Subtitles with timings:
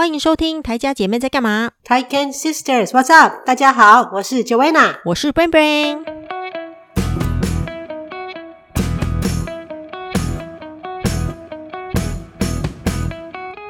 [0.00, 3.44] 欢迎收听台家姐妹在干嘛？Taiken Sisters，What's up？
[3.44, 5.98] 大家好，我是 Joanna，我是 Brain Brain。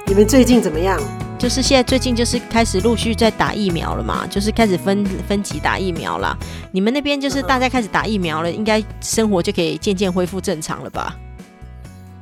[0.06, 1.00] 你们最近怎么样？
[1.36, 6.38] 就是现在最近就是开始陆续在打疫苗了嘛，就是开始分分级打疫苗了。
[6.70, 11.16] 你们那边就是大家开始打疫苗了，嗯、应该生活就可以渐渐恢复正常了吧？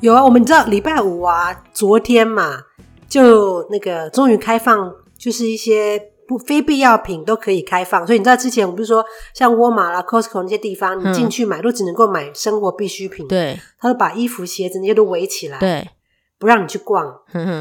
[0.00, 2.68] 有啊，我们知道礼拜五啊，昨天嘛。
[3.09, 8.07] 就那个终于开放，就是一些不非必要品都可以开放。
[8.07, 13.26] 所以你知道之前我不是说像沃尔玛啦、Costco 那些地方，你进去买都只能够买生活必需品。
[13.26, 15.89] 对，他都把衣服、鞋子那些都围起来，对，
[16.38, 17.04] 不让你去逛。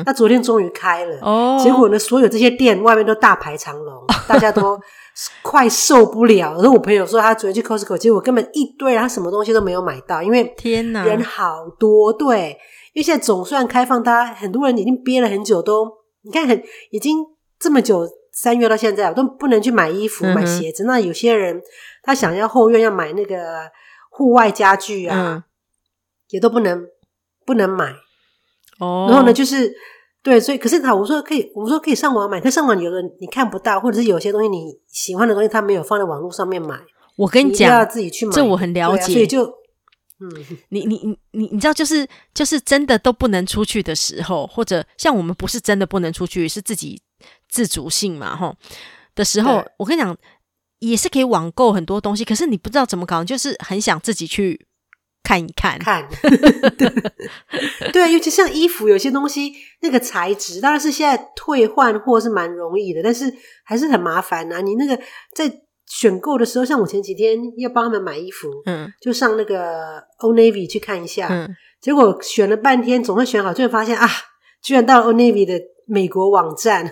[0.06, 4.80] 那昨天终于开了，哦，结果呢，所有这些店外面都大排长龙， 大家都
[5.42, 6.54] 快受不了。
[6.54, 12.58] 然后我朋友说他昨天去 Costco，结果根本一堆，他什么东西都没有买到，因为天哪，人好多，对。
[12.94, 15.92] 因为现在总算开放，大家很多人已经憋了很久都，都
[16.24, 17.24] 你看很已经
[17.60, 20.84] 这么久，三月到现在，我都不能去买衣服、嗯、买鞋子。
[20.86, 21.62] 那有些人
[22.02, 23.70] 他想要后院要买那个
[24.10, 25.44] 户外家具啊，嗯、
[26.30, 26.88] 也都不能
[27.46, 27.94] 不能买。
[28.80, 29.72] 哦，然后呢，就是
[30.24, 36.80] 对，所以可是他我说可以，我们说可以上网买，可是上网有的你看不到，或者是有些东西你喜欢的东西，他没有放在网络上面买。
[37.16, 39.58] 我跟你讲，自己去买，这我很了解，所以就。
[40.20, 40.28] 嗯，
[40.70, 47.00] 你你你你你知道，就是就是真的都不能出去的时候，或者像我们不是真的不能出去，是自己
[47.48, 48.56] 自主性嘛，吼
[49.14, 50.18] 的时候，我跟你讲，
[50.80, 54.66] 也是可以网购很多东西，可是你不知道怎么搞，就是很想自己去
[55.28, 56.08] 看一看，看，
[56.78, 56.90] 对，
[57.92, 63.34] 对，尤其像衣服，有些东西那个材质，当然是现在退换货是蛮容易的，但是
[63.66, 64.98] 还是很麻烦啊，你那个
[65.36, 65.52] 在。
[65.90, 71.48] 选购的时候，像我前几天要帮他们买衣服，嗯，就上那个 Old Navy 去看一下，嗯，
[71.80, 74.06] 结果选了半天，总算选好，最后发现啊，
[74.62, 75.54] 居然到了 Old Navy 的
[75.86, 76.86] 美国网站，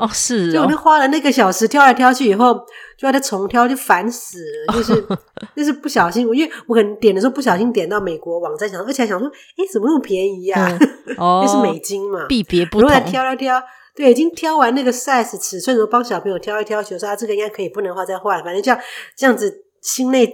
[0.00, 2.60] 哦，是 哦，就我那花了那个小时挑来挑去以后，
[3.00, 5.06] 就要再重挑，就烦死了，就是
[5.56, 10.60] 就是不小心，因为我可能点的时候不小心点到美国网站，想而且还想说，哎，怎么那么便宜呀？
[10.60, 10.78] 啊？
[11.16, 13.62] 哦， 那是美金嘛，币别不同，然后再挑挑挑。
[13.96, 18.42] 对，已经挑完那个 size 尺寸，然后帮小朋友挑一挑，就说啊，这个应该可以，不能的话再换。
[18.44, 18.78] 反正这样
[19.16, 20.32] 这样子，心内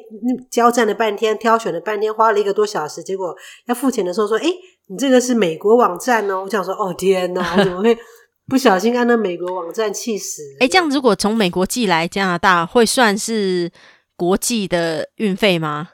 [0.51, 3.35] 交战了半天，挑选了半天，花了一个多小时，结果
[3.67, 4.45] 要付钱的时候说，哎，
[4.89, 6.43] 你这个是美国网站哦。
[6.45, 7.97] 我想说，哦天哪，我怎么会
[8.49, 10.43] 不小心按到美国网站，气死！
[10.61, 13.71] 哎，这样如果从美国寄来加拿大，会算是
[14.17, 15.91] 国际的运费吗？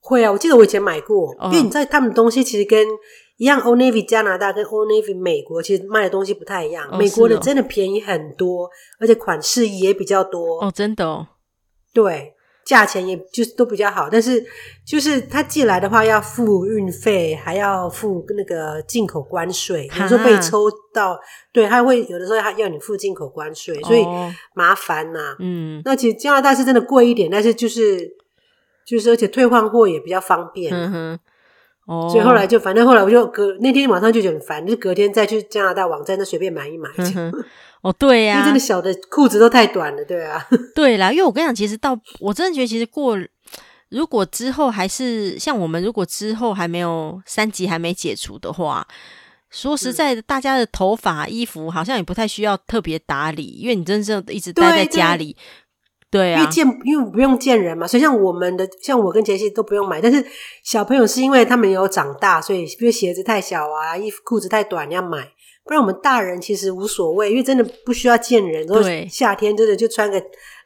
[0.00, 2.86] 会啊，我记得我以前买过，哦、因为你在他们的东西其实跟。
[3.40, 6.88] 一样，Old Navy 加拿大跟 Old Navy 美国其实卖的东西不太一样。
[6.90, 10.58] 哦、美国的真的便宜很多，哦、而且款式也比较多。
[10.60, 11.28] 哦，真的哦。
[11.94, 12.34] 对，
[12.68, 14.44] 价钱也就是都比较好，但是
[14.84, 19.88] 就是他寄来的话要付运费，还要付那个进口关税。
[19.98, 21.18] 有时候被抽到，
[21.50, 24.04] 对，他会有的时候他要你付进口关税，所以
[24.52, 25.36] 麻烦呐、啊。
[25.38, 28.06] 嗯，那其实加拿大是真的贵一点，但是就是
[28.86, 30.70] 就是而且退换货也比较方便。
[30.70, 31.18] 嗯哼。
[31.86, 36.90] 哦，所以后来就反正后来我就隔那天晚上就觉得很烦，就隔天再去加拿大网站那随便买一买。
[37.82, 40.44] 哦，对呀、啊，因为真的小的裤子都太短了，对啊。
[40.74, 43.16] 对啦，因为我跟你讲，其实到我真的觉得，其实过
[43.90, 48.86] 如果之后还是像我们，如果之后还没有三级还没解除的话，
[49.50, 55.36] 说实在的，嗯、大家的头发、衣服好像也不太需要特别打理，因为你真正一直待在家里。
[56.10, 60.24] 对啊，因为见因为不用见人嘛，所以像我们的像我跟杰西都不用买，但是
[60.64, 65.18] 小朋友是因为他们有长大，所以比如鞋子太小啊，衣服裤子太短要买，
[65.68, 70.20] 不然我们大人其实无所谓，因为真的不需要见人，对夏天真的就穿个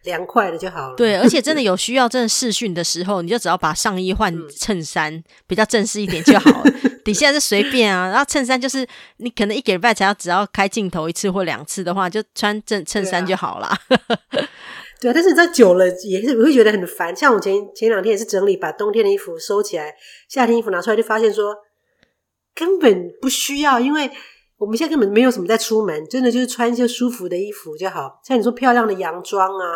[0.04, 0.94] 凉快的就好了。
[0.96, 6.70] 对，而且真的 有需要真的试训的时候，你就只要把上衣换衬衫，嗯、比较正式一点就好了，
[7.04, 8.86] 底下是随便啊，然后衬衫就是
[9.16, 13.76] 你可能一个礼拜才要只要开镜头一次或两次的话，就穿正衬衫就好啦。
[15.00, 17.16] 对啊，但是你知道久了也是我会觉得很烦。
[17.16, 19.92] 像我前前两天也是整理，把冬天的衣服收起来，
[20.28, 21.56] 夏天衣服拿出来，就发现说
[22.54, 24.08] 根本不需要，因为
[24.62, 28.20] 我们现在根本没有什么在出门，真的就是穿一些舒服的衣服就好。
[28.24, 29.66] 像你说漂亮的洋装啊，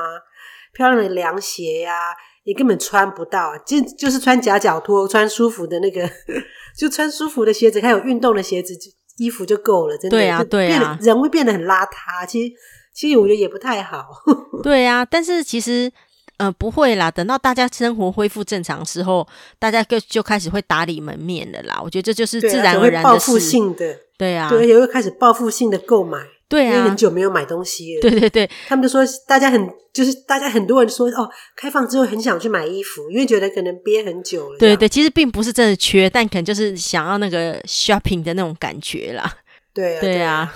[0.72, 6.08] 漂亮的凉鞋呀、啊，也根本穿不到，就就是穿夹脚拖，穿舒服的那个，
[6.78, 8.72] 就穿舒服的鞋子，还有运动的鞋子，
[9.18, 9.98] 衣服就够了。
[9.98, 12.24] 真的，对啊，对啊，人会变得很邋遢。
[12.26, 12.54] 其实。
[12.98, 14.06] 其实我觉得也不太好，
[14.64, 15.92] 对啊，但是其实
[16.38, 19.26] 呃不会啦，等到大家生活恢复正常之后，
[19.58, 21.80] 大家就就开始会打理门面了啦。
[21.82, 26.18] 我觉得这就是自然而然的事，报复性的，对啊，对，也会开始报复性的购买，
[26.48, 39.36] 对啊，因为很久没有买东西了，对对对，他们就说大家很就是大家很多人说哦，开放之后很想去买衣服，因为觉得可能憋很久了，对对，其实并不是真的缺，但可能就是想要那个 shopping 的那种感觉啦，
[39.72, 40.54] 对啊，对啊。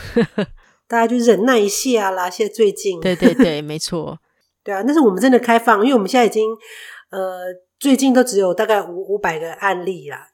[0.87, 2.29] 大家就忍耐一下啦。
[2.29, 4.19] 现在最近，对对对，没错，
[4.65, 4.83] 对啊。
[4.85, 6.51] 但是我们真的开放，因为我们现在已经
[7.11, 7.47] 呃，
[7.79, 10.29] 最近都只有大概五五百个案例啦。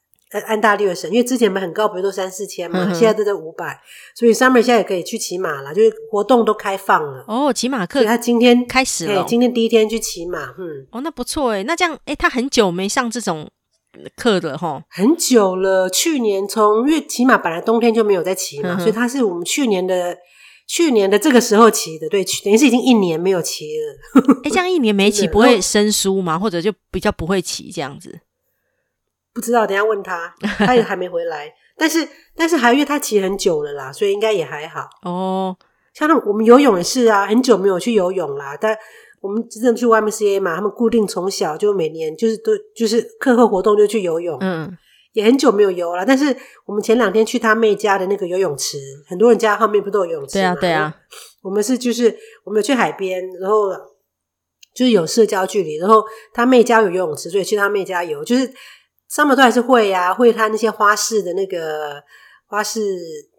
[0.44, 3.80] 安大略省，因为之前我们很高，不是都三四千嘛，嗯、现在都在五百，
[4.14, 7.24] 所以 Summer 现在也可以去骑马了，就是活动都开放了。
[7.26, 13.48] 哦，骑马课，他今天开始了，今天第一天去骑马，嗯，哦，那不错哎，那这样哎，他很久没上这种
[14.16, 15.88] 课了哈，很久了。
[15.88, 20.18] 去年从因为骑马本来冬天就没有在骑嘛，嗯、所以他是我们去年的
[20.66, 24.22] 去年的这个时候骑的，对，等于是已经一年没有骑了。
[24.42, 26.38] 诶， 这样一年没骑不会生疏吗？
[26.38, 28.20] 或者就比较不会骑这样子？
[29.32, 31.52] 不知道，等一下问他， 他也还没回来。
[31.78, 34.88] 但是，但是还因为他骑很久了啦，所以应该也还好。
[35.02, 35.56] 哦，
[35.94, 38.56] 像那我们游泳也是啊，很久没有去游泳啦。
[38.58, 38.76] 但
[39.20, 44.38] 我们真正去 YMCA 嘛，他们固定从小就每年就是都就是课后活动就去游泳。
[44.40, 44.76] 嗯，
[45.16, 46.04] 也很久没有游了。
[46.06, 46.24] 但是
[46.66, 48.78] 我们前两天去他妹家的那个游泳池，
[49.08, 50.42] 很多人家后面不都有游泳池吗？
[50.42, 50.94] 对啊，对啊。
[51.42, 53.70] 我们是就是我们有去海边，然后
[54.74, 58.52] 就是有社交距离，然后他妹家有游泳池，所以去他妹家游就是。
[59.08, 62.02] Summer 都还是会呀、啊，会他那些花式的那个
[62.48, 62.80] 花式，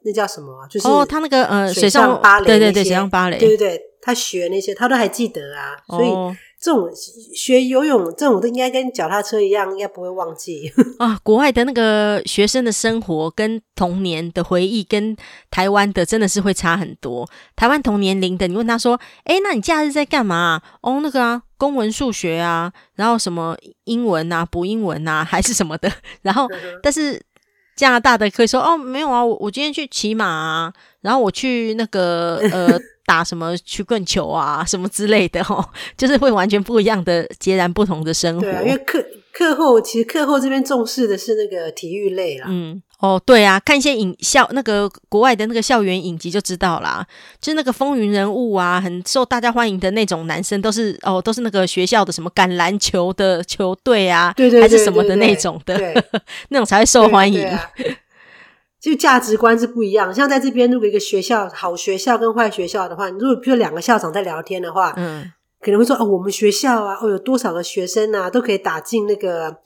[0.06, 0.65] 那叫什么？
[0.69, 5.75] 就是哦，他那个呃，水上芭蕾，对对对，水上芭蕾，对对对，他学那些，他都还记得啊。
[5.89, 6.07] 所以
[6.59, 6.89] 这种
[7.36, 11.19] 学游泳，这种都应该跟脚踏车一样，应该不会忘记 啊。
[11.24, 15.15] 国外的那个学生的生活跟童年的回忆，跟
[15.51, 17.30] 台湾的真的是会差很多。
[17.56, 21.44] 台湾同年龄的，你问他说：“诶，那你假日在干嘛？”哦，那个啊。
[21.59, 25.92] 公文、数学啊，然后什么英文啊，补英文啊，还是什么的。
[26.21, 26.48] 然后，
[26.83, 27.19] 但是
[27.75, 30.74] 加拿大的可以说哦，没有啊，我我今天去骑马啊，
[31.07, 32.77] 然后我去那个呃
[33.07, 35.65] 打什么曲棍球啊，什么之类的哦，
[35.95, 38.42] 就是会完全不一样的、截然不同的生活。
[38.42, 39.01] 对啊，因为课
[39.31, 42.48] 课后其实课后这边重视的是那个体育类啦。
[42.50, 42.81] 嗯。
[43.00, 47.06] 哦，对啊，看一些影校那个国外的那个校园影集就知道啦，
[47.39, 56.03] 就是那个风云人物啊，很受大家欢迎的那种男生，都是哦，都是那个学校的什么橄榄球的球队啊，对对，对，对，对，还是什么的那种的，对
[56.50, 57.48] 那种才会受欢迎。
[58.92, 65.31] 就价值观是不一样，像在这边，如果一个学校好学校跟坏学校的话，你如果比如两个校长在聊天的话，嗯，
[65.62, 69.57] 可能会说哦，我们学校啊，哦，有多少个学生啊，都可以打进那个。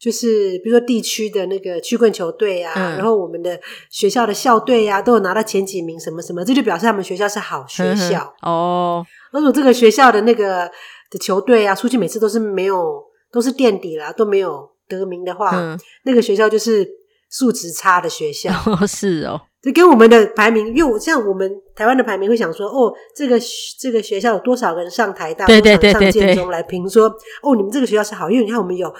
[0.00, 3.56] 就是比如说地区的那个曲棍球队啊，嗯、然后我们的
[3.88, 9.06] 学校的校队啊，都有拿到前几名，什么什么，这就表示他们学校是好学校哦。
[9.30, 10.68] 如果这个学校的那个
[11.08, 16.84] 的球队啊，出去每次都是没有，都是垫底啦，都没有得名的话，嗯、那个学校就是
[17.32, 18.52] 素质差的学校。
[18.66, 23.36] 哦是哦，这跟我们的排名，因为我像我们台湾的排名会想说，哦，这个
[23.80, 27.06] 这个学校有多少个人上台大，对对对上建中来评说，
[27.42, 28.94] 哦，你们这个学校是好，因为你看我们有。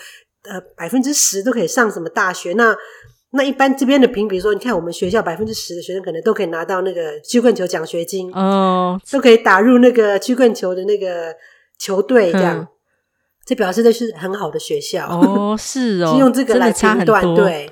[0.44, 2.52] 呃，百分之十都可以上什么大学？
[2.54, 2.76] 那
[3.30, 11.32] 那一般这边的评，比如说，你看我们学校百分之十的学生可能都可以拿到那个曲棍球奖学金哦，都可以打入那个曲棍球的那个
[11.78, 12.66] 球队，这样，嗯、
[13.46, 17.70] 这表示的是很好的学校哦， 是哦，是用这个来评断，对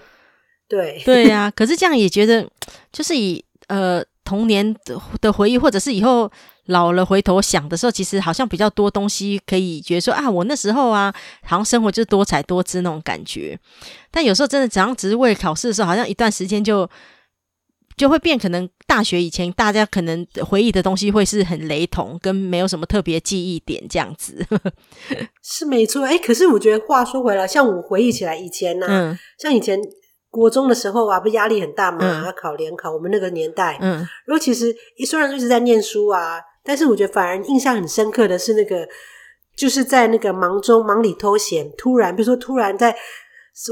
[0.70, 1.50] 对 对呀、啊。
[1.50, 2.49] 可是这样也觉得，
[2.90, 6.31] 就是以呃童年的的回忆，或者是以后。
[6.67, 11.12] 老了回头想的时候，其实好像比较多东西可以觉得说啊，我那时候啊，
[11.43, 13.58] 好像生活就是多彩多姿那种感觉。
[14.12, 16.88] 但有时候真的，只要只是为了考试的时候，好像一段时间就
[17.96, 18.38] 就会变。
[18.38, 24.47] 可能大学以前大家可能回忆的东西会是很雷同，跟没有什么特别记忆点这样子。
[25.42, 29.76] 是没错，哎，可是我觉得话说回来，像我回忆起来以前呢、啊，嗯、像以前
[30.30, 34.75] 国中的时候啊，不压力很大嘛，嗯、要考联考，我们那个年代，嗯，然后其实
[35.06, 36.40] 虽然一直在念书啊。
[36.62, 38.87] 但是我觉得反而印象很深刻的是那个，
[39.56, 42.94] 就是在那个忙中忙里偷闲，突然比如说突然在，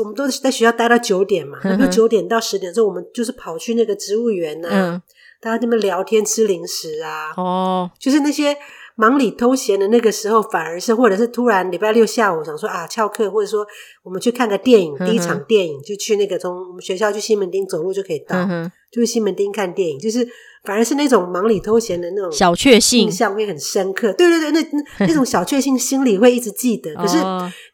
[0.01, 5.03] 我们都在学校待到九点嘛，然后九点到十点之后，我们就是跑去那个植物园啊，嗯、
[5.39, 8.57] 大家在那边聊天吃零食啊，哦，就是那些
[8.99, 13.65] 忙里偷闲的那个时候，反而是或者是突然礼拜六下午想说啊翘课，或者说
[14.03, 18.37] 我们去看个电影，第一场电影就去那个从我们学校去西门町走路就可以到，
[18.91, 20.29] 就去西门町看电影，就是。
[20.65, 24.13] 反而是那种忙里偷闲的那种小确幸，印象会很深刻。
[24.15, 26.93] 对对对，那那那种小确幸，心里会一直记得。
[26.97, 27.17] 可是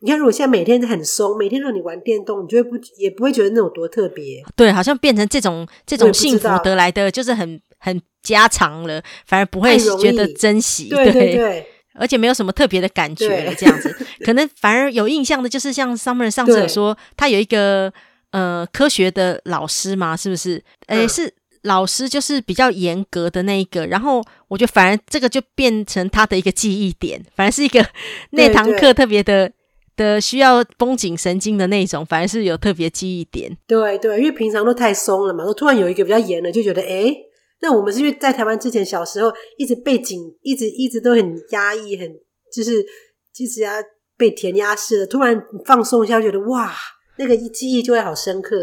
[0.01, 4.45] 你看，如果现在每天都很松，每天让你玩电动，你就会不也不会觉得那种多特别。
[4.55, 10.89] 对，好像变成这种这种幸福得来的，就是很很家常了，反而不会觉得珍惜。
[10.89, 13.97] 对对对，而且没有什么特别的感觉了，这样子。
[14.27, 17.93] 可能反而有印象的，就是像 Summer 上次有说，他有一个
[18.33, 20.61] 呃科学的老师嘛，是不是？
[20.89, 21.33] 诶，是。
[21.65, 27.83] 老师就是比较严格的那一个，然后我觉得反而这个就变成他的一个记忆点，反而是一个
[28.33, 29.51] 那堂课特别的
[29.97, 33.57] 的需要绷紧神经的那种，反而是有特别记忆点。
[33.67, 37.17] 对对，因为平常都太松了嘛，都突然有一个比较严的，就觉得诶
[37.65, 42.07] 那我们是因为在台湾之前小时候一直背景，一直一直都很压抑，很
[42.53, 42.85] 就是
[43.33, 43.71] 其实要
[44.19, 46.71] 被填压式的，突然放松一下，觉得哇，
[47.17, 48.55] 那个记忆就会好深刻。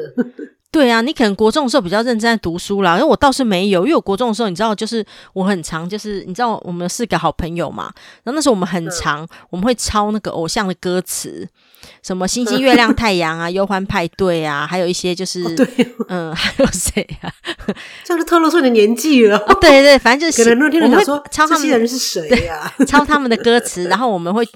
[0.72, 7.92] 对啊，你可能国中的时候比较认真在读书啦，因为我倒是没有，因为我国中的时候，你知道，就是我很常，就是你知道，我们四个好朋友嘛，
[8.24, 11.46] 然后那时候我们很常，嗯、我们会抄那个偶像的歌词，
[12.02, 15.68] 什么星星、月亮、 太阳啊，忧欢派对啊，还有一些就是，哦、对，
[16.08, 17.30] 嗯， 还有谁啊？
[18.06, 19.38] 这样就透露出你的年纪了。
[19.40, 22.74] 哦、对对，反正就是可能那天人说抄他们的人是谁呀？
[22.88, 24.48] 抄他们的歌词，然后我们会。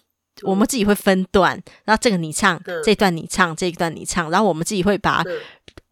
[0.43, 5.31] 我们自己会分段，然后这个你唱，嗯、这段你唱，这一段你唱，然后我们自己会把，嗯、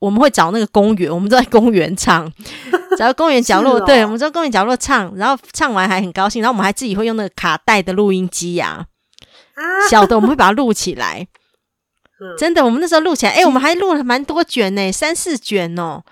[0.03, 2.29] 我们会找那个公园，我们都在公园唱，
[2.99, 8.85] 找个公园角落，哦、对，我们在公园角落唱，然后唱完还很高兴，然后我们还自己会用那个卡带的录音机呀、
[9.55, 11.25] 啊，啊、小的我们会把它录起来，
[12.19, 16.03] 嗯、真的，我们那时候录起来，哎，我们还录了蛮多卷呢，三四卷哦。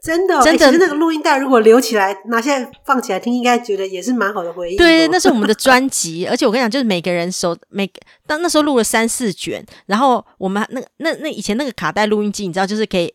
[0.00, 4.76] 真的，真的，那个录音带如果留起来，拿现在放起来听，应该觉得也是蛮好的回忆。
[4.76, 7.90] 对，那是我们的专辑， 而且我跟你讲，就是每个人手每，
[8.24, 13.12] 当那时候录了三四卷，然后我们那那那以前那个卡带录音机，你知道，就是可以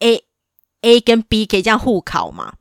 [0.00, 0.22] A
[0.82, 2.52] A 跟 B 可以这样互考嘛，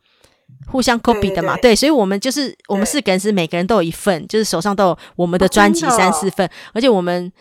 [0.68, 7.32] 互相 copy 的嘛，对，对，对，对，所以我们就是我们四个人是每个人都有一份，就是手上都有我们的专辑三四份，哦哦、而且我们。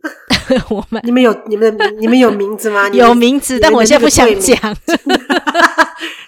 [0.70, 2.88] 我们你们有你们你们有名字吗？
[2.94, 4.56] 有名字，但我现在不想讲，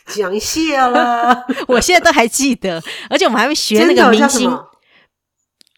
[0.06, 1.46] 讲谢了。
[1.68, 4.50] 我现在都还记得，而且我们还会学那个明星。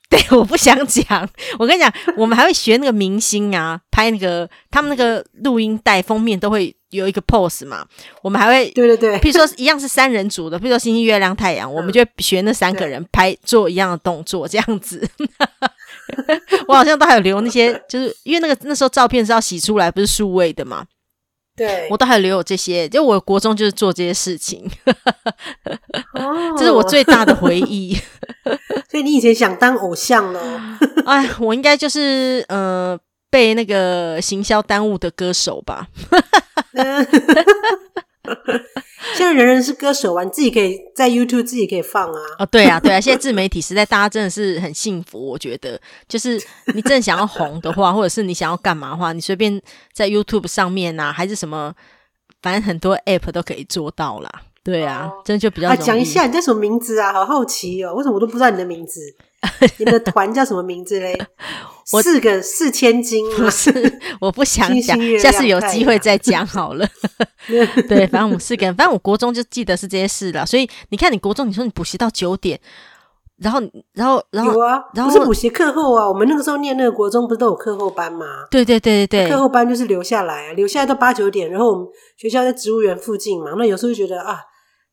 [0.09, 1.29] 对，我不想讲。
[1.59, 7.85] 我跟你讲，我们还会学那个明星啊，拍那个他们那个录音带封面都会有一个 pose 嘛。
[8.23, 15.07] 我们还会对对对，譬如说一样是三人组的，譬如说星星、月亮、太阳，我们就学那三个人拍做一样的动作，这样子。
[16.69, 20.85] 我好像都还有留那些，就是因为那个那时候照片是要洗出来，不是数位的嘛。
[21.55, 24.71] 对，我都还有留有这些，就我国中就是做这些事情，
[26.15, 27.95] 哦， 这是我最大的回忆。
[28.91, 30.41] 所以你以前想当偶像了？
[31.05, 32.99] 哎，我应该就是呃
[33.31, 35.87] 被那个行销耽误的歌手吧。
[39.15, 42.21] 现在人人是歌手啊，你自己可以在 YouTube 自己可以放啊。
[42.39, 45.19] 哦，对啊，对啊，现在自媒体时代，大家真的是很幸福。
[45.21, 46.41] 我觉得，就是
[46.75, 49.61] 你真的想要红的话， 或者是你想要干嘛的话，你随便
[49.93, 51.75] 在 YouTube 上面啊，还是什么，
[52.41, 54.31] 反正很多 App 都可以做到啦。
[54.65, 55.69] 对啊，哦、真的就比较。
[55.69, 57.13] 啊，讲一下你叫什么名字啊？
[57.13, 59.01] 好好奇哦，为什么我都不知道你的名字？
[59.79, 61.19] 你的团叫什么名字嘞？
[61.85, 66.89] 四个四千金不是，我不想讲，下次有机会再讲好了。
[67.89, 70.47] 对，反正我们四个人，反正我国中就记得是这些事了。
[70.47, 72.59] 所以你看，你国中你说你补习到九点，
[73.39, 73.61] 然后
[73.95, 78.25] 然后然后有啊，然后是补习课后啊，我们那个时候念那个国中不是都有课后班吗？
[78.49, 84.39] 对对对对对，课后班就是留下来，留下来到八九点，然后我们学校在植物园附近嘛，那有时候就觉得啊。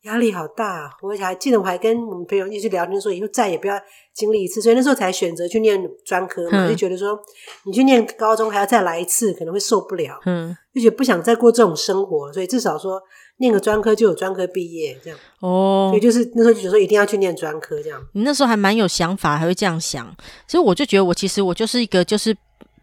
[0.03, 3.77] 压力好大，我还记得我还跟我们朋友一起聊天说，以后再也不要
[4.13, 7.19] 经历一次，所以那时候才选择去念专科嘛，嗯、就觉得说
[7.65, 13.01] 你去念高中还要再来一次，可能会受不了，嗯，就觉得不想再过这种生活，所以至少说
[13.39, 18.01] 念个专科就有专科毕业这样，哦，所以就是那时候就觉得说一定要去念专科这样。
[18.13, 20.15] 你那时候还蛮有想法，还会这样想，
[20.47, 22.33] 所以我就觉得我其实我就是一个就是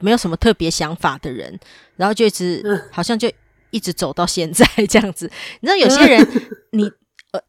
[0.01, 1.59] 没有什么特别想法的人，
[1.97, 3.27] 然后就一直、嗯、好像就
[3.71, 5.31] 一直走到现在 这样子。
[5.61, 6.29] 你知道有些人
[6.73, 6.93] 你。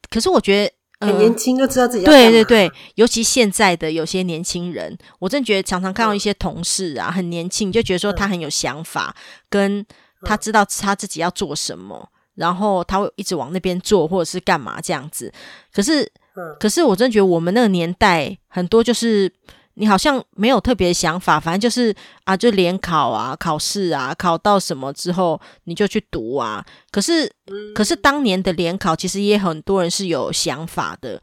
[0.10, 9.86] 可是我觉得、呃、很年轻就知道自己要对对对，尤其现在的有些年轻人，我真觉得常常看到一些同事啊，嗯、很年轻，就觉得说他很有想法，嗯、跟
[10.22, 15.32] 他知道他自己要做什么，嗯、然后他会一直往那边做，或者是干嘛这样子。
[15.74, 16.04] 可是，
[16.36, 19.32] 嗯、可是我真觉得我们那个年代很多就是。
[19.80, 26.66] 你好像没有特别想法，反正就是啊，就联考啊、考试啊，考到什么之后你就去读啊。
[26.90, 31.22] 可是，嗯、可是当年的联考其实也很多人是有想法的，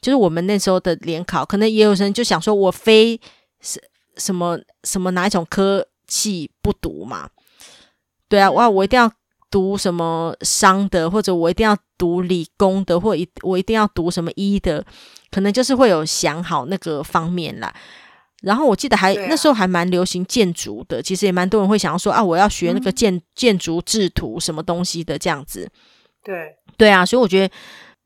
[0.00, 3.20] 就是我们那时候的联考，可能也有人就想说，我非
[3.60, 3.80] 什
[4.16, 7.30] 什么什么哪一种科系不读嘛？
[8.28, 9.12] 对啊，哇，我一定要
[9.50, 14.84] 读什么商的，或者我一定要读理工的，或一我一定要读什么医的。
[15.34, 17.74] 可能就是会有想好那个方面啦，
[18.42, 25.68] 然后我记得还、啊、那时候还蛮流行建筑的，其实也蛮多人会想要说啊，我要学那个建、嗯、建筑制图什么东西的这样子。
[26.22, 27.52] 对对啊，所以我觉得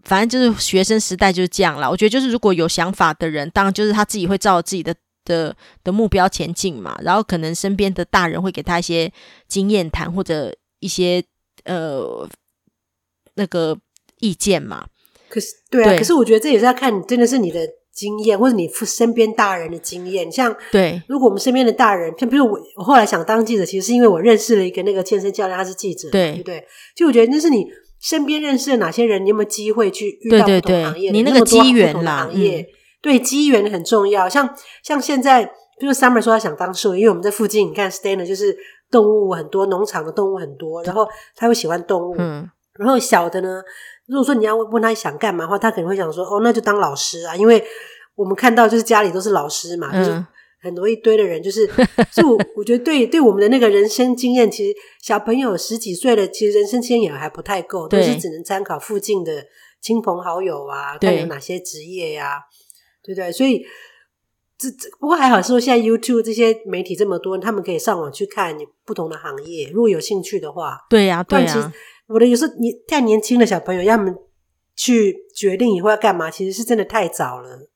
[0.04, 1.90] 反正就是学生时代就是这样啦。
[1.90, 4.94] 我觉得就是如果有想法的人，当然就是他自己会照自己的
[5.26, 5.54] 的
[5.84, 9.12] 的目标前进嘛，然后可能身边的大人会给他一些
[9.46, 11.22] 经验谈或者一些
[11.64, 12.26] 呃
[13.34, 13.76] 那个
[14.20, 14.86] 意见嘛。
[15.28, 17.60] 可是，对啊，对，可是我觉得这也是要看你真的是你的
[17.92, 20.30] 经验，或者你身边大人的经验。
[20.30, 26.64] 像，对，如果我们身边的大人，像比如我，我后来想当记者，其实是因为我认识了一个那个健身教练，他是记者，对，对不对？
[26.96, 27.66] 就我觉得那是你
[28.00, 31.10] 身边认识的哪些人，你有没有机会去遇到不同行业？
[31.10, 32.66] 对对对，你那个机缘啦，行业、嗯、
[33.02, 34.28] 对机缘很重要。
[34.28, 34.48] 像
[34.84, 35.44] 像现在，
[35.80, 38.56] 比如 Summer 说他想当兽医，因为我们在附近，你看 Stayner 就是
[38.90, 42.14] 动物很多，农场的动物很多，然后他会喜欢动物。
[42.16, 43.60] 嗯，然后小的呢，
[44.08, 47.62] 如果说你要问他想干嘛的话，他可能会想说，哦，那就当老师啊，因为
[48.14, 50.26] 我们看到就是家里都是老师嘛，就是。
[50.60, 51.64] 很多一堆的人，就是，
[52.10, 59.46] 所以我我觉得对对我们的那个人生经验，其实小朋友十几岁了，其实人生经验也还不太够，都是只能参考附近的
[59.80, 62.40] 亲朋好友啊，看有哪些职业呀、啊，
[63.04, 63.30] 对不对？
[63.30, 63.64] 所以
[64.58, 71.72] 这这不过还好，说现在 YouTube 这些媒体这么多，他们可以上网去看你不同的行业，如果有兴趣的话，对呀、啊，对呀、啊。
[72.08, 74.12] 我的有时候你太年轻的小朋友，要么
[74.74, 77.68] 去决定以后要干嘛，其实是真的太早了，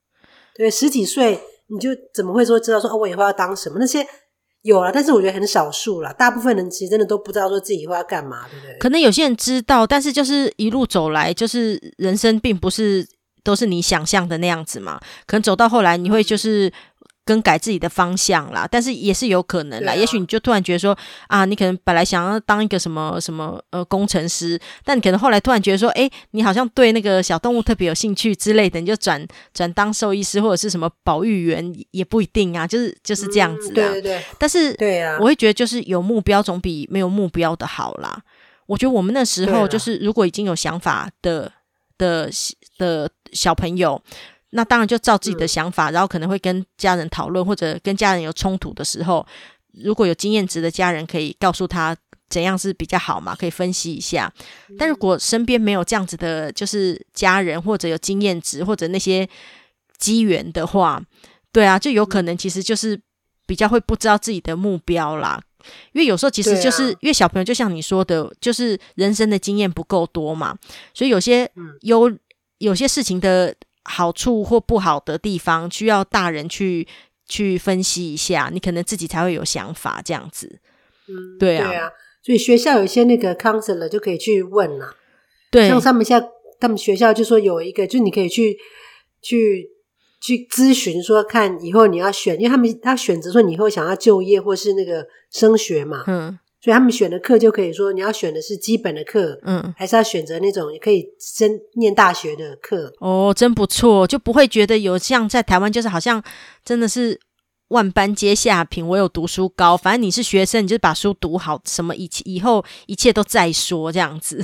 [0.55, 1.41] 对，十几岁。
[1.69, 3.77] 你就怎么会说知道说哦，我以后要当什么？
[3.79, 4.07] 那些
[4.61, 6.13] 有啊，但是我觉得很少数啦。
[6.13, 8.77] 大部分人其实真的都不知道说自己以后要干嘛，对不对？
[8.79, 13.07] 可能有些人知道，但是就是一路走来，就是人生并不是
[13.43, 15.01] 都是你想象的那样子嘛。
[15.27, 16.71] 可能走到后来，你会就是。
[17.25, 19.93] 更改自己的方向啦，但是也是有可能啦。
[19.93, 20.97] 啊、也许你就突然觉得说
[21.29, 29.25] 啊，你可能本来想要当一个什么什么呃工程师，但你可能后来突然觉得说，哎，你好像对那个小动物特别有兴趣之类的，你就转
[29.55, 33.91] 转当兽医师或者是什么保育员也不一定啊，就是就是这样子的。
[33.91, 34.25] 对对对。
[34.39, 38.21] 但是对啊，我会觉得就是有目标总比没有目标的好啦。
[38.67, 41.53] 我觉得我们那时候就是如果已经有想法的
[41.97, 42.29] 的
[42.79, 44.03] 的小朋友。
[44.55, 49.27] 那当然就照自己的想法，嗯、然后可能会跟家人讨论，或者跟家人有冲突的时候，
[49.83, 51.97] 如果有经验值的家人可以告诉他
[52.29, 54.31] 怎样是比较好嘛，可以分析一下。
[54.69, 59.27] 嗯、但如果身边没有这样子的，就是家人或者有经验值或者那些
[59.97, 61.03] 机缘的话，
[61.51, 63.01] 对啊，就有可能其实就是
[63.47, 65.41] 比较会不知道自己的目标啦。
[65.93, 70.59] 因为有时候其实就是因为小朋友就像你说的，就是人生的经验不够多嘛，
[70.93, 72.19] 所以有些有、嗯、
[72.59, 73.55] 有些事情的。
[73.85, 76.87] 好处或不好的地方，需要大人去
[77.27, 80.61] 去分析一下，你可能自己才会有想法，这样子。
[81.09, 81.91] 嗯，对啊，对啊。
[82.23, 84.95] 所以学校有一些那个 counselor 就可以去问啦。
[85.51, 86.29] 对，像他们现在，
[86.61, 88.57] 他们学校就说有一个，就你可以去
[89.21, 89.69] 去
[90.21, 96.05] 去咨询，说看以后你要选，因为他们他选择说你以后想要就业或是那个升学嘛。
[96.07, 96.39] 嗯。
[96.63, 101.05] 所以他们选的课就可以说，你要选的是基本的课，嗯，还是要选择那种可以
[101.37, 102.93] 真念大学的课？
[103.01, 106.23] 哦，真不错，就不会觉得有像在台湾，就是好像
[106.65, 107.19] 真的是
[107.69, 109.77] 万般皆下品，我有读书高。
[109.77, 114.37] 反正你是学生，你就把书读好，什么以以后一切都再说这样子。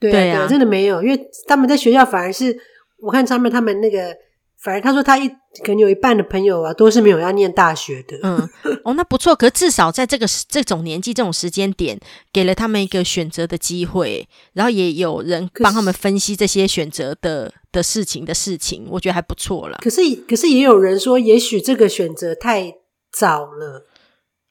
[0.00, 2.58] 对啊，对啊，真的没有，因为他们在学校反而是
[2.98, 4.12] 我看上面他们那个。
[4.62, 5.26] 反正他说他一
[5.64, 8.18] 可能有一半的朋友啊都是没有要念大学的。
[8.22, 8.48] 嗯，
[8.84, 9.34] 哦，那不错。
[9.34, 11.98] 可至少在这个这种年纪、这种时间点，
[12.30, 19.78] 给了他们一个选择的机会，然后也有人帮他们分析这些选择的的事情的事情，我觉得还不错了。
[19.82, 22.74] 可是，可是也有人说，也许这个选择太
[23.10, 23.86] 早了。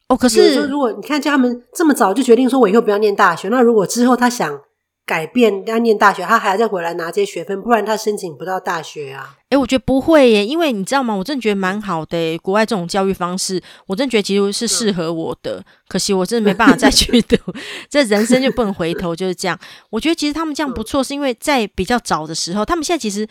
[0.08, 4.62] 哦，可是说如果你看，叫他们这么早就决定说，我以后不要念大学，那如果之后他想。
[5.06, 9.38] 改变要念大学，他还要再回来拿这些学分，不然他申请不到大学啊。
[9.50, 11.14] 诶、欸、我觉得不会耶，因为你知道吗？
[11.14, 15.58] 我真的觉得蛮好的，国外这种教育方式，我真的觉得其实是适合我的。
[15.58, 17.36] 嗯、可惜我真的没办法再 去读，
[17.90, 19.60] 这人生就不能回头，就是这样。
[19.90, 23.28] 我觉得其实他们这样不错，是因为在比较早的时候，他们现在其实，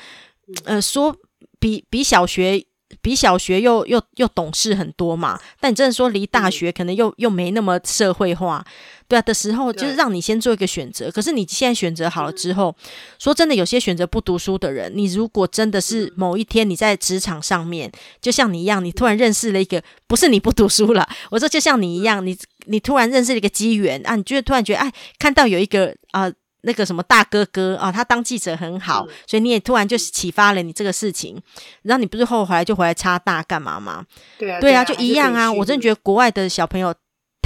[0.65, 1.15] 呃，说
[1.61, 2.65] 比比小学。
[3.03, 8.65] 比小学又又又懂事很多嘛，但你真的说离大学可能又、嗯、又没那么社会化，
[9.09, 11.11] 对啊的时候，就是让你先做一个选择。
[11.11, 17.90] 可是你现在选择好了之后，嗯、说真的，有些选择不读书的人，你如果真的是某一天你在职场上面，
[18.21, 26.25] 就像你一样，你突然认识了一个，不是你不读书了，我说就像你一样，你你突然认识了一个机缘啊，你觉得突然觉得哎，看到有一个啊。
[26.25, 31.40] 呃那个什么大哥哥啊，他当记者很好，嗯、所以你也突然就启发了你这个事情，
[31.83, 34.05] 然后你不是后来就回来插大干嘛吗？
[34.37, 35.51] 对啊，对啊，就一样啊。
[35.51, 36.92] 我真的觉得国外的小朋友，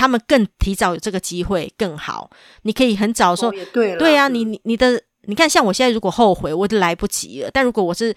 [0.02, 2.28] 他们更提早有这个机会更好。
[2.62, 7.50] 你可以很早说，哦、对，对啊，你你你的，你看像我现在如果后悔，我就来不及了。
[7.52, 8.14] 但如果我是。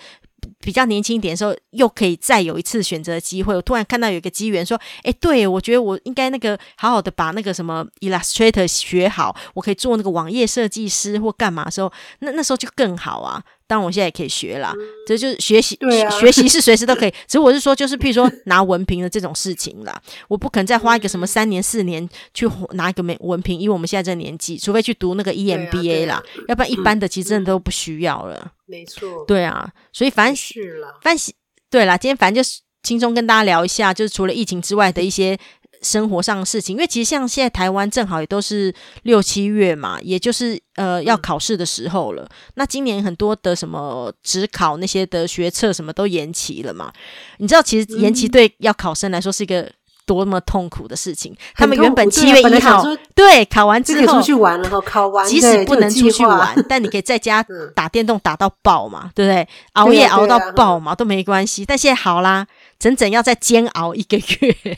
[0.60, 3.56] 比较年轻一点的时候，又可以再有一次选择的机会。
[3.56, 14.74] 我突然看到有一个机缘，说：“哎，对，我觉得我应该那个好好的把那个什么 Illustrator 学好，我可以做那个网页设计师或干嘛的时候，那那时候就更好啊。”当然，我现在也可以学啦，
[15.08, 15.78] 这、嗯、就是学习，
[16.20, 17.12] 学习是随时都可以。
[17.12, 28.40] 只是我是说，就是譬如说拿文凭的这种事情啦，我不可能再花一个什么三年四年去拿一个没文凭，因为我们现在这个年纪，除非去读那个 EMBA 啦，啊啊、要不然一般的其实真的都不需要了。
[28.44, 31.34] 嗯、没错，对啊，所以反正是啦，反正
[31.70, 35.38] 对啦，今天反正就是轻松跟大家聊一下，就是除了疫情之外的一些。
[35.86, 42.24] 生活上的事情，因为其实像现在台湾正好也都是六七月嘛，也就是呃要考试的时候了。
[42.24, 46.92] 嗯、那今年很多的什么职考那些的学测什么都延期了嘛。
[47.38, 49.72] 你知道，其实延期对要考生来说是一个
[50.08, 51.36] 多么痛苦的事情。
[51.56, 57.46] 他们原本七月一号对考完之后出去玩了，考完即使不能出去玩， 但你可以在家
[57.76, 59.48] 打电动打到爆嘛，对不对？
[59.74, 61.64] 熬夜熬到爆嘛都没关系。
[61.66, 62.48] 但现在好啦。
[62.78, 64.78] 整整要再煎熬一个月，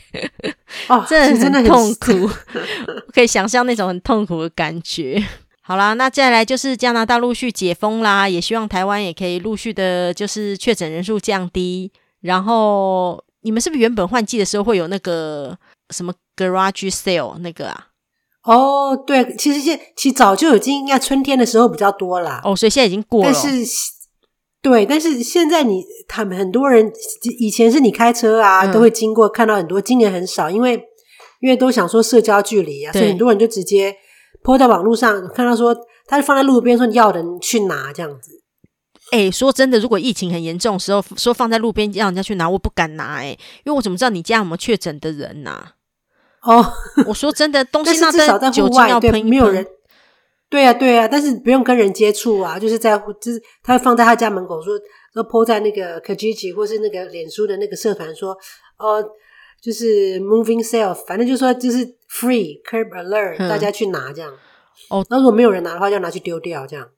[0.88, 2.30] 哦， 真的很痛苦，
[3.12, 5.22] 可以想象那种很痛苦的感觉。
[5.60, 11.92] 好啦，那接下来就是加拿大陆续解封啦，也希望台湾也可以陆续的，就是确诊人数降低。
[12.20, 15.58] 然后你们是不是原本换季的时候会有那个
[15.90, 17.88] 什么 garage sale 那个啊？
[18.44, 22.40] 哦，对，其实现其实早就已经应该春天的时候比较多啦。
[22.44, 23.30] 哦，所以现在已经过了。
[23.32, 23.97] 但是。
[24.60, 26.92] 对，但是现在你他们很多人
[27.38, 30.74] 以前是你开车啊，嗯、都会经过看到很多，今年很少，因为
[31.40, 33.94] 因为都想说社交距离啊，所以很多人就直接
[34.42, 38.42] po 到网络上，看到说他就放在路边说你要人去拿这样子。
[39.12, 43.28] 哎，说真的，如果疫情很严重的时候，说放在路边让人家去拿，我不敢拿哎，
[43.64, 45.72] 因为我怎么知道你家有没有确诊的人呐、啊？
[46.42, 46.72] 哦，
[47.06, 49.64] 我说真的，东西 那至少在户外对没有人。
[50.50, 54.78] 对呀、啊，对呀、啊，但是不用跟人接触啊，就是在就是他会放在他家门口说，
[55.12, 58.34] 说 po 在那个 Kijiji 或是那个脸书的那个社团说，
[58.78, 59.04] 哦，
[59.60, 64.32] 就是 moving sale，反正就是说就是 free curb alert，、嗯、大家去拿这样。
[64.88, 66.88] 哦，那如果没有人拿的话，就拿去丢掉这样。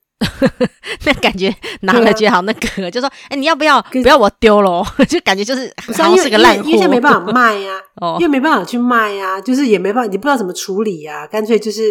[1.05, 4.85] 那感觉拿了觉得好那个，啊、就说哎，你要不要不要我丢了？
[5.09, 11.83] 就感觉就是好像是个烂货，因为现在没办法卖呀、啊， 哦、因为没办法去卖呀、啊，就是也没办法，你不知道怎么处理呀、啊，干脆就是。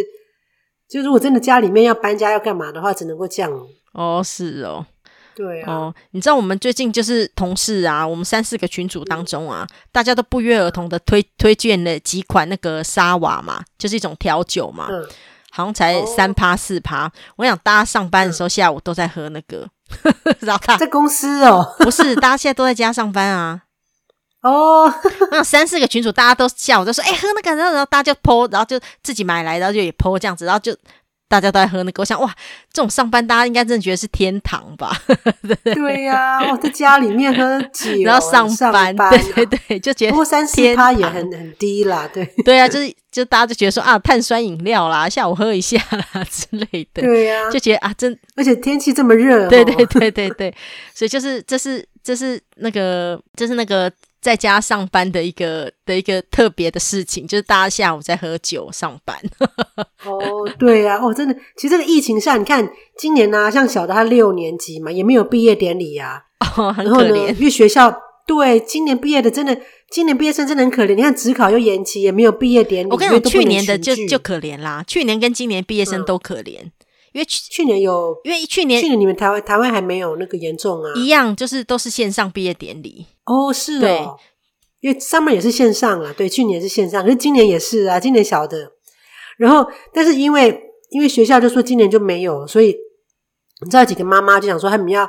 [0.90, 3.52] 就如果真的家里面要搬家要干嘛的话，只能够这样
[3.94, 4.24] 哦。
[4.24, 4.86] 是哦，
[5.36, 5.72] 对啊。
[5.72, 15.08] 哦，你知道我们最近就是同事啊，我们三四个群组当中啊，嗯、大家都不约而同的推推荐了几款那个沙瓦嘛，就是一种调酒嘛，嗯、
[15.52, 17.12] 好像才三趴四趴。
[17.36, 19.70] 我想大家上班的时候下午都在喝那个，
[20.42, 23.62] 然后他在公司哦，不是，大家现在都在家上班啊。
[24.42, 24.94] 哦，
[25.32, 30.74] 那三四个群主，大家都下午就说，哎、欸，喝那个，然后然后大家就 po，然后就自己买来，然后就也 po 这样子，然后就
[31.28, 32.02] 大家都在喝那个。
[32.02, 32.34] 我想，哇，
[32.72, 34.96] 这种上班大家应该真的觉得是天堂吧？
[35.76, 42.26] 对呀、啊，我在家里面喝酒， 然后上班，上班对对对，就觉得不过三四趴也很很低啦，对。
[42.46, 50.56] 对啊，就是就大家就觉得说啊，碳酸饮料啦，下午喝一下啦之类的，对呀、啊，就觉得啊，真而且天气这么热，对对对对对，
[50.96, 53.92] 所以就是这是这是那个这是那个。
[54.22, 59.18] 在家上班的一个的一个特别的事情，就是大家下午在喝酒上班。
[60.06, 67.34] 哦，对呀、啊，哦，真的，其实这个疫情下，你看今年呢、啊，像小的他六年级嘛，也没有毕业典礼呀、啊，哦，很可怜。
[67.36, 67.96] 因为学校
[68.28, 69.58] 对今年毕业的真的，
[69.90, 70.96] 今年毕业生真的很可怜。
[70.96, 72.90] 你看职考又延期，也没有毕业典礼。
[72.92, 76.60] 我跟你讲，去年的就就可怜啦，去年跟今年毕业生都可怜。
[76.62, 76.72] 嗯
[77.20, 83.06] 因为去去年有，因为去年去年你们台湾台湾还没有那个严重啊，一样就是都是线上毕业典礼。
[83.26, 84.08] 哦，是哦，对，
[84.80, 88.72] 因为上面也是线上啊，对，去年是线上，可是今年也是啊，今年小的，
[89.38, 92.74] 然后但是因为因为学校就说今年就没有，所以
[93.66, 95.06] 你知道几个妈妈就想说他们要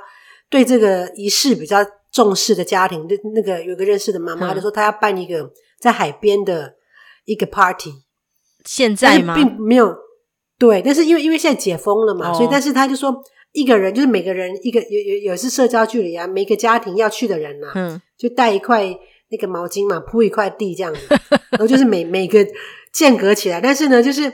[0.49, 1.79] 对这个仪式比较
[2.11, 6.75] 重视的家庭，就那个有个认识的妈妈就说她要办一个在海边的
[7.25, 8.03] 一个 party，
[8.65, 9.37] 现在吗？
[9.37, 10.10] 并没有。
[10.61, 13.11] 对，但是因为因为现在解封了嘛，哦、所以但是他就说
[13.53, 18.85] 一个人就是每个人一个有有有是社交距离啊，每个家庭要去的人呐、啊，嗯，就带一块
[19.31, 21.01] 那个毛巾嘛，铺一块地这样子，
[21.53, 22.47] 然后就是每每个
[22.93, 24.31] 间隔起来，但是呢，就是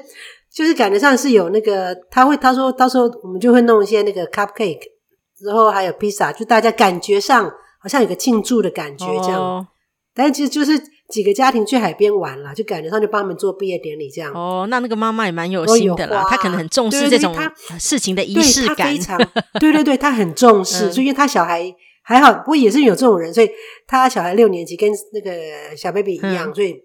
[0.53, 4.83] 就是感觉上是有那个他会他说到时候我们就会弄一些那个 cupcake，
[5.45, 7.49] 然后还有披萨，就大家感觉上
[7.81, 9.67] 好像有个庆祝的感觉这样，哦、
[10.13, 10.96] 但是其实就是。
[11.09, 14.33] 几个家庭去海边玩了，就感觉上就帮他们做毕业典礼这样。
[14.35, 17.35] 哦，那那个妈妈也蛮有心的啦，她可能很重视这种
[17.79, 18.89] 事情的仪式感。
[18.89, 19.17] 非常，
[19.61, 23.51] 对对对，她很重视，所以因为她小孩还好，不过也是有这种人，所以
[23.87, 26.77] 她小孩六年级跟那个小 baby 一样，所以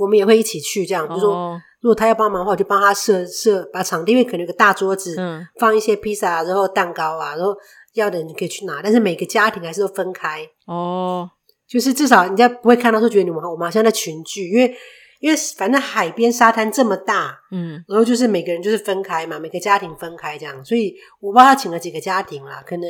[0.00, 1.08] 我们也会一起去这样。
[1.08, 5.16] 就说如果他要帮忙的话，我就帮他设设把场地，因为可能有个大桌子，
[5.58, 7.54] 放一些披萨，然后蛋糕啊，然后
[7.94, 11.30] 要的你可以去拿，但是每个家庭还是都分开哦。
[11.68, 14.74] 就是至少人家不会看到说觉得你们我们好像在群聚，因为
[15.20, 22.88] 因为反正海边沙滩这么大，嗯，然后就是每个人就是分开嘛，每个家庭分开这样，所以我不知道他请了几个家庭啦，可能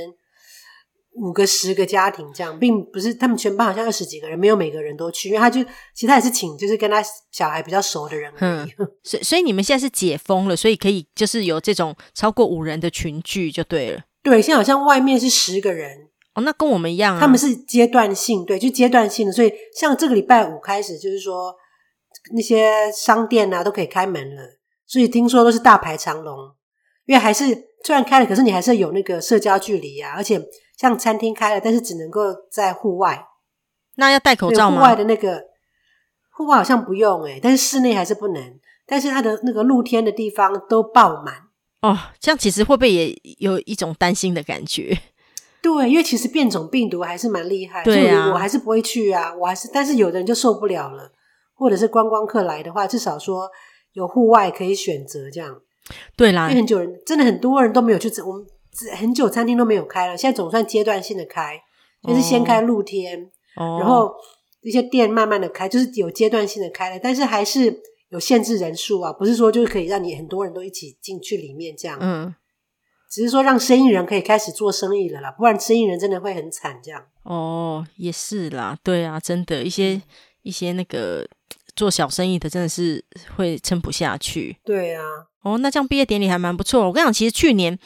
[1.14, 8.74] 五个十个家庭这样，并不是他们全班好像二十几个人，没有每个人都去，因为他就其实他也是请就是跟他小孩比较熟的人而已。
[8.78, 14.02] 嗯， 所以所以你们现在是解封了，所以可以就是有这种超过五人的群聚就对了。
[14.22, 16.08] 对，现在好像外面是十个人。
[16.38, 17.20] 哦，那跟我们一样啊。
[17.20, 19.32] 他们是阶段性，对，就阶段性的。
[19.32, 21.52] 所以像这个礼拜五开始，就是说
[22.32, 24.42] 那些商店啊都可以开门了，
[24.86, 26.36] 所以听说都是大排长龙。
[27.06, 27.46] 因为还是
[27.82, 30.40] 虽然开了，可是你还是有那个社交距离啊，而且
[30.76, 32.20] 像餐厅开了，但是只能够
[32.52, 33.26] 在户外。
[33.96, 34.76] 那要戴口罩吗？
[34.76, 35.42] 户外的那个
[36.30, 38.60] 户外好像不用诶、欸、但是室内还是不能。
[38.86, 41.34] 但是它的那个露天的地方都爆满
[41.82, 44.98] 哦，这样其实会不会也有一种担心的感觉？
[45.60, 51.10] 对，因为其实变种病毒还是蛮厉害，对啊，我还是不会去啊，我还是，但是有的人就受不了了，
[51.54, 53.50] 或者是观光客来的话，至少说
[53.92, 55.60] 有户外可以选择这样。
[56.16, 58.46] 对啦，因为很久人真的很多人都没有去，我们
[58.96, 61.60] 很久餐厅都没有开了，现在总算阶段性的开，
[62.02, 64.14] 就是先开露天，哦、然后
[64.60, 72.34] 一些店慢慢的开，就是有阶段性的开了，但是还是有限制人数啊，不是说就是可以让你很多人都一起进去里面这样，嗯，
[73.08, 77.02] 只是说让生意人可以开始做生意了啦，不然生意人真的会很惨这样。
[77.22, 80.00] 哦，也是啦，对啊，真的，一些
[80.42, 81.26] 一些那个
[81.74, 83.04] 做小生意的真的是
[83.36, 84.56] 会撑不下去。
[84.64, 85.02] 对啊。
[85.42, 86.86] 哦，那这样毕业典礼还蛮不错。
[86.86, 87.78] 我跟你讲，其实去年、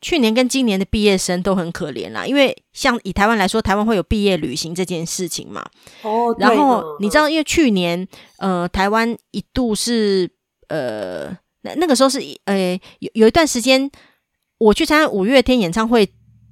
[0.00, 5.68] 去年跟今年的毕业生都很可怜啦，因为像以台湾来说，台湾会有毕业旅行这件事情嘛。
[6.02, 8.06] 哦，然后你知道，因为去年
[8.38, 10.30] 呃，台湾一度是
[10.68, 13.90] 呃，那那个时候是呃，有有一段时间，
[14.60, 16.08] 我去参加五月天演唱会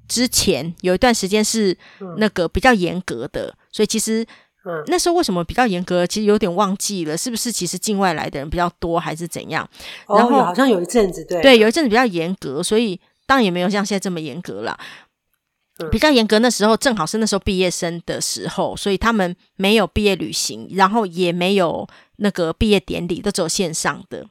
[0.09, 1.77] 之前，有一段时间是
[2.17, 4.27] 那个比较严格的，所以其实。
[4.65, 6.05] 嗯，那时候为什么比较严格？
[6.05, 7.51] 其实有点忘记了，是不是？
[7.51, 9.67] 其实境外来的人比较多，还是怎样？
[10.09, 14.77] 然后、哦、好像有一阵子，对对，有一阵子比较严格，所以当然也没有像现在这么严格啦。
[15.79, 24.27] 嗯、比较严格那时候，正好是那时候毕业生的时候，所以他们没有毕业旅行，然后也没有那个毕业典礼，都只有线上的。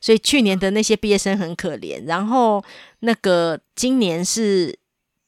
[0.00, 2.64] 所以去年的那些毕业生很可怜，然后
[3.00, 4.78] 那个今年是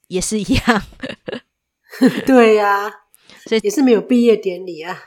[0.07, 0.83] 也是一样，
[2.25, 2.93] 对呀、啊。
[3.45, 5.03] 所以也是没有毕业典礼啊！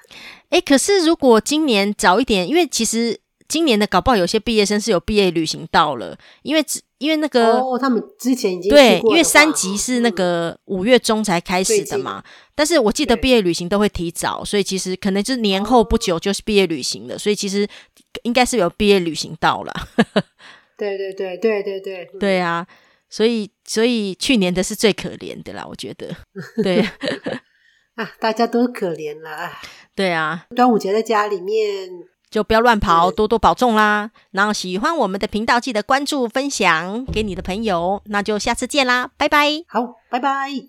[0.50, 12.22] 哎，可是如果今年早一点，因为其实今年的搞不好有些毕业生是有毕业旅行到了，因为只因为那个哦，他们之前已经对，因为三级是那个五月中才开始的嘛。
[12.54, 17.68] 但是我记得毕业旅行都会提早，所以其实可能就是年后不久就是毕业旅行了，所以其实
[18.22, 19.72] 应该是有毕业旅行到了。
[20.78, 22.66] 对对对对对对，对啊！
[23.08, 26.14] 所以所以去年的是最可怜的啦，我觉得
[26.62, 26.84] 对。
[27.94, 29.52] 啊，大家都可怜了。
[29.94, 31.88] 对啊，端午节在家里面
[32.30, 34.10] 就不要乱跑，多多保重啦。
[34.32, 38.02] 然后喜欢我们的频道，记得关注、分享给你的朋友。
[38.06, 39.48] 那就下次见啦，拜拜。
[39.68, 40.66] 好，拜拜。